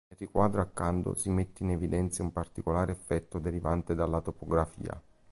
[0.07, 4.99] Nel riquadro accanto si mette in evidenza un particolare effetto derivante dalla topografia.